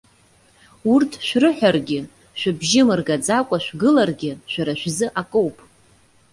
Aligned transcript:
Урҭ 0.93 1.11
шәрыҳәаргьы, 1.27 1.99
шәыбжьы 2.39 2.81
мыргаӡакәа 2.87 3.57
шәгыларгьы 3.65 4.31
шәара 4.51 4.73
шәзы 4.79 5.07
акоуп. 5.21 5.57